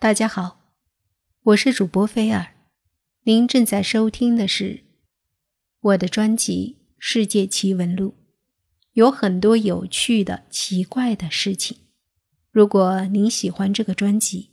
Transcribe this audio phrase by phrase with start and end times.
[0.00, 0.60] 大家好，
[1.42, 2.54] 我是主播菲尔，
[3.24, 4.80] 您正在收听的是
[5.82, 8.08] 我的专辑《世界奇闻录》，
[8.94, 11.76] 有很多有趣的、奇怪的事情。
[12.50, 14.48] 如果您喜欢这个专辑，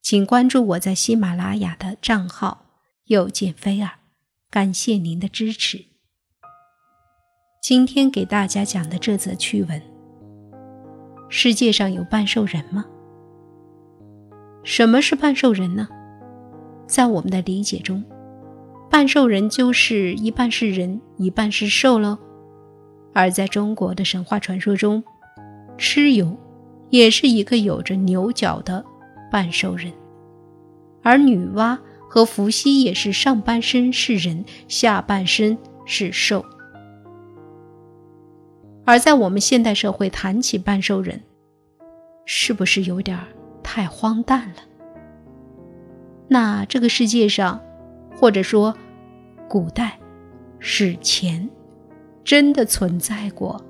[0.00, 2.70] 请关注我在喜马拉雅的账号
[3.08, 3.98] “又见菲尔”，
[4.48, 5.84] 感谢您的支持。
[7.62, 9.82] 今天给大家讲的这则趣闻：
[11.28, 12.86] 世界上有半兽人吗？
[14.66, 15.86] 什么是半兽人呢？
[16.88, 18.02] 在我们的理解中，
[18.90, 22.18] 半兽人就是一半是人，一半是兽喽。
[23.14, 25.04] 而在中国的神话传说中，
[25.78, 26.36] 蚩尤
[26.90, 28.84] 也是一个有着牛角的
[29.30, 29.92] 半兽人，
[31.00, 31.78] 而女娲
[32.10, 36.44] 和伏羲也是上半身是人，下半身是兽。
[38.84, 41.22] 而在我们现代社会谈起半兽人，
[42.24, 43.28] 是不是有点儿？
[43.76, 44.62] 太荒诞了。
[46.28, 47.60] 那这个世界上，
[48.18, 48.74] 或者说
[49.50, 49.98] 古代
[50.58, 51.46] 史前，
[52.24, 53.62] 真的存在过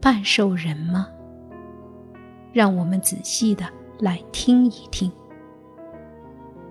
[0.00, 1.08] 半兽人吗？
[2.52, 3.64] 让我们仔细的
[3.98, 5.10] 来听一听。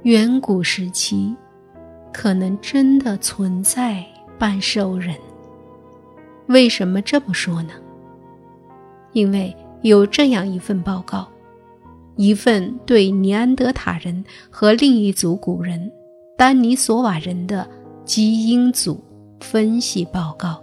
[0.04, 1.36] 远古时期，
[2.14, 4.02] 可能真的存在
[4.40, 5.14] 半兽人。
[6.48, 7.74] 为什么这么说呢？
[9.12, 11.28] 因为有这样一份报告。
[12.18, 15.92] 一份对尼安德塔人和另一组古人
[16.36, 17.70] 丹尼索瓦人的
[18.04, 19.04] 基因组
[19.40, 20.62] 分析报告，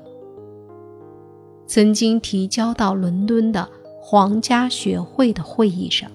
[1.66, 3.68] 曾经提交到伦敦的
[4.00, 6.10] 皇家学会的会议上。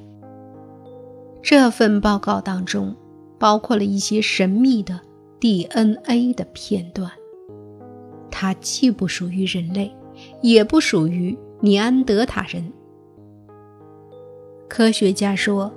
[1.41, 2.93] 这份报告当中
[3.39, 4.99] 包括了一些神秘的
[5.39, 7.09] DNA 的片段，
[8.29, 9.95] 它既不属于人类，
[10.41, 12.73] 也不属于尼安德塔人。
[14.69, 15.73] 科学家说，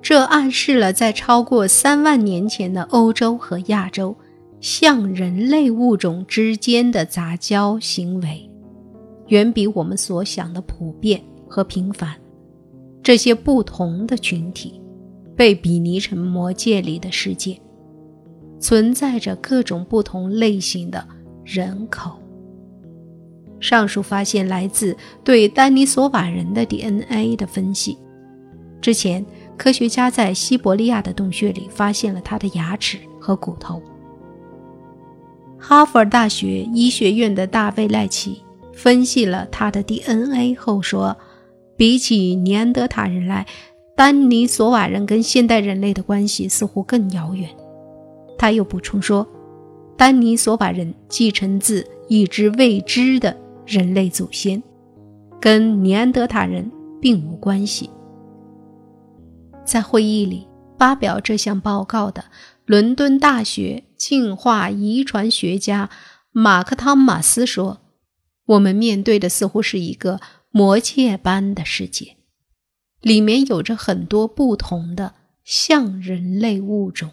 [0.00, 4.16] 这暗示了在超过三万年前的欧洲和亚洲，
[4.60, 8.48] 像人类物种之间的杂交行为，
[9.26, 12.14] 远比我们所想的普遍和频繁。
[13.02, 14.80] 这些不同的群体，
[15.36, 17.60] 被比拟成魔界里的世界，
[18.58, 21.06] 存在着各种不同类型的
[21.44, 22.12] 人口。
[23.58, 27.98] 上述发现来自对丹尼索瓦人的 DNA 的分析。
[28.80, 29.24] 之前，
[29.56, 33.82] 科学家在西伯利亚的洞穴里发现了他的牙齿和骨头。
[35.58, 38.42] 哈佛大学医学院的大卫赖奇
[38.72, 41.16] 分析了他的 DNA 后说，
[41.76, 43.46] 比起尼安德塔人来，
[43.96, 47.48] 丹尼索瓦人跟现代人类的关系似乎更遥远。
[48.38, 49.26] 他又补充说，
[49.96, 53.34] 丹尼索瓦人继承自一只未知的
[53.66, 54.62] 人类祖先，
[55.40, 56.70] 跟尼安德塔人
[57.00, 57.90] 并无关系。
[59.66, 60.46] 在会议里
[60.78, 62.26] 发表这项报告的
[62.64, 65.90] 伦敦大学进化遗传学家
[66.30, 67.82] 马克·汤马斯说
[68.46, 72.16] ：“我们面对的似乎是一个魔界般的世界，
[73.00, 77.10] 里面有着很多不同的像人类物种。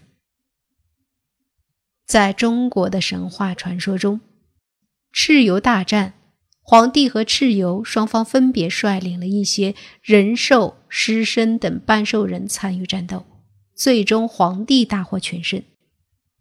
[2.06, 4.22] 在中国的神话传说中，
[5.14, 6.14] 蚩尤大战。”
[6.66, 13.26] 皇帝和蚩尤双方分别率领了一些人兽、狮身等半兽人参与战斗，
[13.76, 15.62] 最终皇帝大获全胜。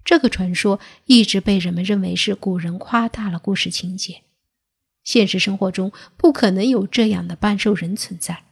[0.04, 4.22] 这个传说一直被人们认为是古人夸大了故事情节，
[5.02, 8.44] 现实生活中不可能有这样的半兽人存在。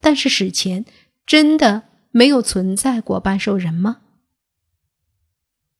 [0.00, 0.86] 但是史前
[1.26, 3.98] 真的没有存在过半兽人吗？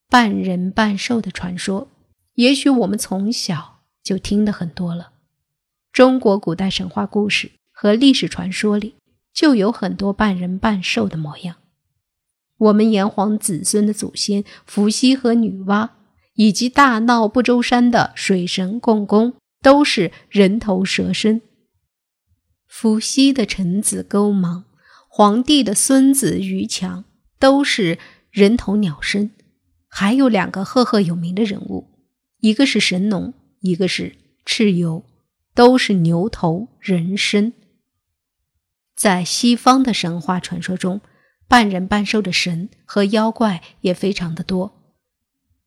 [0.09, 1.89] 半人半兽的传说，
[2.35, 3.76] 也许我们从小。
[4.07, 5.11] 就听得很多了。
[5.93, 8.95] 中国古代神话故事和历史传说里
[9.35, 11.57] 就有很多半人半兽的模样。
[12.57, 15.89] 我们炎黄子孙的祖先伏羲和女娲，
[16.35, 21.43] 以及大闹不周山的水神共工，都是人头蛇身。
[22.69, 24.67] 伏羲的臣子勾芒，
[25.09, 27.05] 皇帝的孙子于强，
[27.41, 27.99] 都是
[28.31, 29.33] 人头鸟身。
[29.89, 31.89] 还有两个赫赫有名的人物，
[32.39, 33.35] 一个是神农。
[33.61, 35.05] 一个是蚩尤，
[35.55, 37.53] 都是牛头人身。
[38.95, 41.01] 在西方的神话传说中，
[41.49, 44.73] 半人半兽的神和妖怪也非常的多。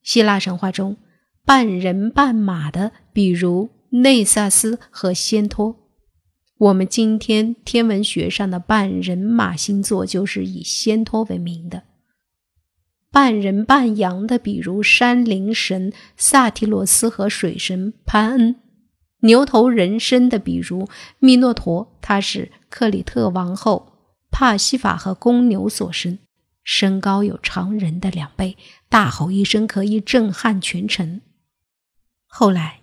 [0.01, 0.97] 希腊神话中，
[1.45, 5.75] 半人半马的，比如内萨斯和仙托。
[6.57, 11.83] 我们今天天文学上的半人马星座就是以仙托为名的。
[13.11, 18.56] 半人半羊的，比如山林神萨提罗斯和水神潘恩；
[19.21, 23.94] 牛头人身的，比如密诺陀，他是克里特王后
[24.29, 26.19] 帕西法和公牛所生，
[26.63, 28.56] 身高有常人的两倍，
[28.89, 31.21] 大吼一声可以震撼全城。
[32.27, 32.81] 后来，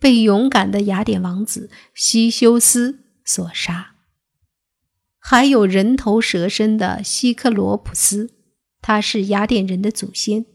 [0.00, 3.92] 被勇敢的雅典王子西修斯所杀。
[5.20, 8.34] 还有人头蛇身的希克罗普斯，
[8.80, 10.46] 他是雅典人的祖先，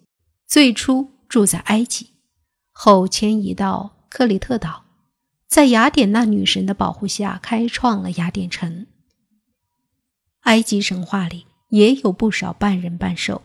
[0.47, 2.11] 最初住在埃及，
[2.71, 4.85] 后迁移到克里特岛，
[5.47, 8.87] 在雅典娜女神的保护下开创了雅典城。
[10.41, 13.43] 埃及神话里也有不少半人半兽，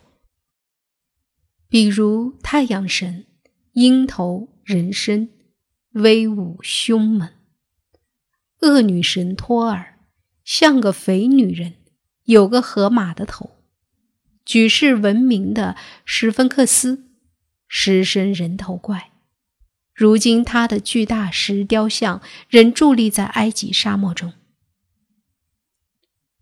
[1.68, 3.26] 比如太阳神，
[3.72, 5.30] 鹰头人身，
[5.92, 7.28] 威武凶猛；
[8.60, 9.98] 恶女神托尔。
[10.42, 11.76] 像个肥女人，
[12.24, 13.59] 有个河马的头。
[14.44, 17.04] 举世闻名的史芬克斯，
[17.68, 19.10] 狮身人头怪。
[19.94, 24.32] 如今他的巨大石雕像仍伫立在埃及沙漠中。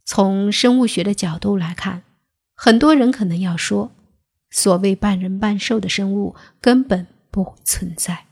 [0.04, 2.04] 从生物学的角度来看，
[2.54, 3.92] 很多人可能要说，
[4.48, 8.26] 所谓半人半兽的生物根本不存在，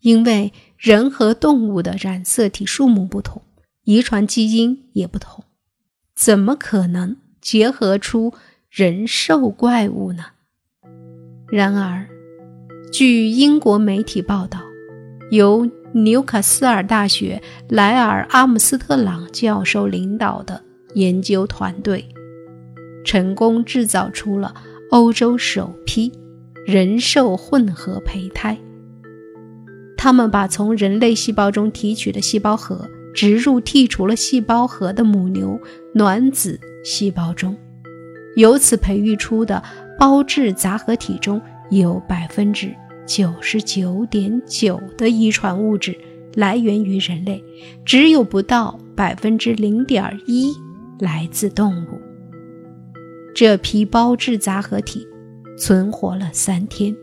[0.00, 3.42] 因为人和动物的染色体数目不同。
[3.84, 5.44] 遗传基因也不同，
[6.14, 8.34] 怎么可能结合出
[8.70, 10.24] 人兽怪物呢？
[11.50, 12.06] 然而，
[12.92, 14.60] 据英国媒体报道，
[15.30, 20.62] 由纽卡斯尔大学莱尔阿姆斯特朗教授领导的
[20.94, 22.06] 研究团队，
[23.04, 24.54] 成功制造出了
[24.90, 26.12] 欧洲首批
[26.66, 28.58] 人兽混合胚胎。
[29.96, 32.88] 他们把从人类细胞中提取的细胞核。
[33.14, 35.58] 植入剔除了细胞核的母牛
[35.92, 37.56] 卵子细胞中，
[38.38, 39.60] 由此培育出的
[39.98, 42.72] 胞质杂合体中有百分之
[43.04, 45.98] 九十九点九的遗传物质
[46.34, 47.42] 来源于人类，
[47.84, 50.54] 只有不到百分之零点一
[51.00, 52.00] 来自动物。
[53.34, 55.04] 这批胞质杂合体
[55.58, 56.94] 存活了三天，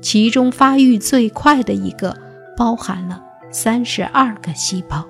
[0.00, 2.16] 其中发育最快的一个
[2.56, 3.22] 包含了
[3.52, 5.06] 三十二个细胞。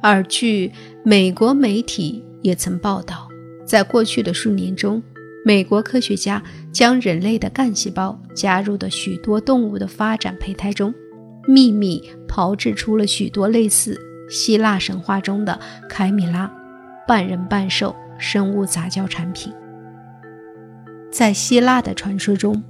[0.00, 0.70] 而据
[1.02, 3.28] 美国媒体也曾报道，
[3.64, 5.02] 在过去的数年中，
[5.44, 6.42] 美国科学家
[6.72, 10.92] 将人类的干细胞加入的许多动物的发展胚胎中，
[11.46, 13.98] 秘密炮制出了许多类似
[14.28, 16.52] 希腊神话中的凯米拉
[17.06, 19.52] 半人半兽生物杂交产品。
[21.10, 22.62] 在希腊的传说中，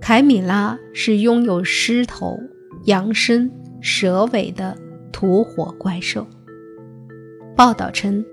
[0.00, 2.38] 凯米拉是拥有狮头、
[2.84, 3.50] 羊身、
[3.80, 4.76] 蛇尾的。
[5.12, 6.26] 土火怪兽。
[7.54, 8.24] 报道称，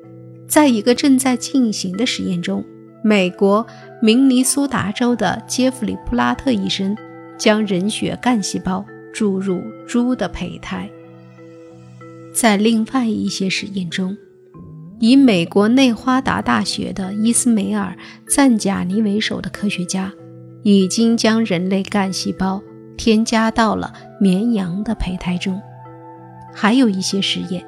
[0.47, 2.63] 在一个正在进行的实验中，
[3.03, 3.65] 美国
[4.01, 6.95] 明尼苏达州的杰弗里·普拉特医生
[7.38, 10.89] 将人血干细胞注入猪的胚胎。
[12.33, 14.15] 在另外一些实验中，
[14.99, 17.95] 以美国内华达大学的伊斯梅尔·
[18.33, 20.11] 赞贾尼为首的科学家，
[20.63, 22.61] 已经将人类干细胞
[22.95, 25.61] 添加到了绵羊的胚胎中。
[26.53, 27.63] 还有一些实验，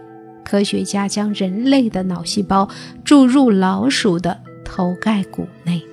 [0.50, 2.72] 科学家将人类的脑细胞
[3.06, 5.86] 注入老鼠的头盖骨内。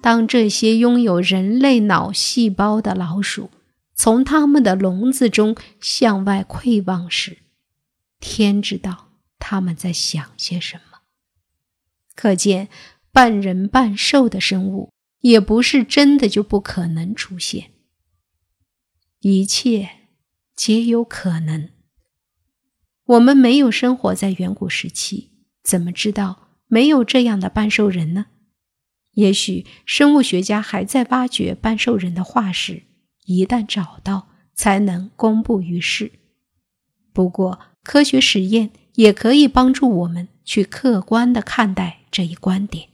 [0.00, 3.50] 当这些拥有人类脑细胞的老鼠
[3.94, 7.36] 从它们的笼子中向外窥望时，
[8.18, 11.00] 天知道他们在想些什么。
[12.14, 12.70] 可见，
[13.12, 17.72] 半人半兽的生物也不是真的就不可能出现。
[19.20, 19.90] 一切。
[20.56, 21.68] 皆有可能。
[23.06, 25.30] 我们没有生活在远古时期，
[25.62, 28.26] 怎么知道没有这样的半兽人呢？
[29.12, 32.82] 也许生物学家还在挖掘半兽人的化石，
[33.24, 36.10] 一旦找到，才能公布于世。
[37.12, 42.88] 不过，科学实验也可以帮助我们去客观地看待这一观点。